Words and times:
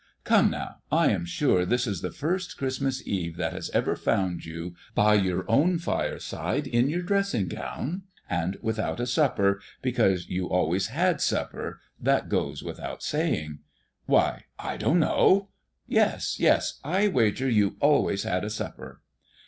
Come, 0.23 0.49
now, 0.49 0.77
I 0.91 1.09
am 1.11 1.25
sure 1.25 1.63
this 1.63 1.85
is 1.85 2.01
the 2.01 2.09
first 2.09 2.57
Christmas 2.57 3.07
Eve 3.07 3.37
that 3.37 3.53
has 3.53 3.69
ever 3.69 3.95
found 3.95 4.43
you 4.45 4.73
by 4.95 5.13
your 5.13 5.45
own 5.47 5.77
fireside, 5.77 6.65
in 6.65 6.89
your 6.89 7.03
dressing 7.03 7.47
gown 7.47 8.01
and 8.27 8.57
without 8.63 8.99
a 8.99 9.05
supper, 9.05 9.61
because 9.83 10.27
you 10.27 10.47
always 10.49 10.87
had 10.87 11.21
supper; 11.21 11.81
that 11.99 12.29
goes 12.29 12.63
without 12.63 13.03
saying" 13.03 13.59
"Why, 14.07 14.45
I 14.57 14.75
don't 14.75 14.97
know" 14.97 15.49
"Yes, 15.87 16.39
yes; 16.39 16.79
I 16.83 17.07
wager 17.07 17.47
you 17.47 17.75
always 17.79 18.23
had 18.23 18.43
a 18.43 18.49
supper." 18.49 19.03